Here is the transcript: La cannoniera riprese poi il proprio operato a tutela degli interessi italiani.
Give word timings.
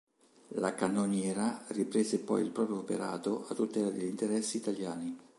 La 0.55 0.73
cannoniera 0.73 1.63
riprese 1.67 2.17
poi 2.21 2.41
il 2.41 2.49
proprio 2.49 2.79
operato 2.79 3.45
a 3.49 3.53
tutela 3.53 3.91
degli 3.91 4.07
interessi 4.07 4.57
italiani. 4.57 5.15